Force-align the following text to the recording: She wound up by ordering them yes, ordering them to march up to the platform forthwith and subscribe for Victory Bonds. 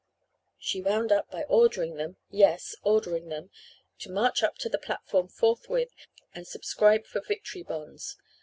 She 0.57 0.81
wound 0.81 1.11
up 1.11 1.29
by 1.29 1.43
ordering 1.43 1.93
them 1.93 2.17
yes, 2.31 2.73
ordering 2.81 3.29
them 3.29 3.51
to 3.99 4.11
march 4.11 4.41
up 4.41 4.57
to 4.57 4.67
the 4.67 4.79
platform 4.79 5.27
forthwith 5.27 5.93
and 6.33 6.47
subscribe 6.47 7.05
for 7.05 7.21
Victory 7.21 7.61
Bonds. 7.61 8.17